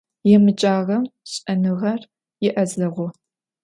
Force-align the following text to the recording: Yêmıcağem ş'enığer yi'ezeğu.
Yêmıcağem 0.29 1.03
ş'enığer 1.31 2.01
yi'ezeğu. 2.43 3.07